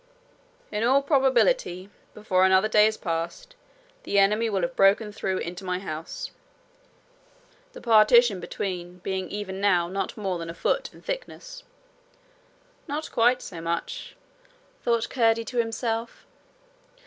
In 0.71 0.81
all 0.83 1.03
probability, 1.03 1.91
before 2.15 2.43
another 2.43 2.67
day 2.67 2.87
is 2.87 2.97
past, 2.97 3.55
the 4.01 4.17
enemy 4.17 4.49
will 4.49 4.63
have 4.63 4.75
broken 4.75 5.11
through 5.11 5.37
into 5.37 5.63
my 5.63 5.77
house 5.77 6.31
the 7.73 7.81
partition 7.81 8.39
between 8.39 8.97
being 9.03 9.29
even 9.29 9.61
now 9.61 9.87
not 9.87 10.17
more 10.17 10.39
than 10.39 10.49
a 10.49 10.55
foot 10.55 10.91
in 10.91 11.03
thickness.' 11.03 11.61
'Not 12.87 13.11
quite 13.11 13.43
so 13.43 13.61
much,' 13.61 14.15
thought 14.81 15.07
Curdie 15.07 15.45
to 15.45 15.57
himself. 15.57 16.25